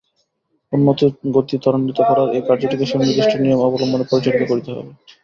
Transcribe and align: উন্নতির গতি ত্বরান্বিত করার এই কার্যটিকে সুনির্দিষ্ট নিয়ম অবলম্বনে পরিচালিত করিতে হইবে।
উন্নতির 0.73 1.11
গতি 1.35 1.55
ত্বরান্বিত 1.59 1.99
করার 2.01 2.27
এই 2.35 2.43
কার্যটিকে 2.47 2.85
সুনির্দিষ্ট 2.91 3.33
নিয়ম 3.37 3.59
অবলম্বনে 3.67 4.05
পরিচালিত 4.11 4.43
করিতে 4.47 4.69
হইবে। 4.71 4.91